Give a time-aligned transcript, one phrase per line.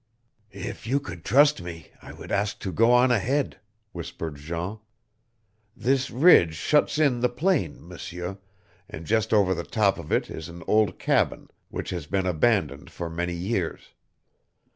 [0.55, 3.59] "If you could trust me I would ask to go on ahead,"
[3.91, 4.79] whispered Jean.
[5.77, 8.39] "This ridge shuts in the plain, M'seur,
[8.89, 12.89] and just over the top of it is an old cabin which has been abandoned
[12.89, 13.93] for many years.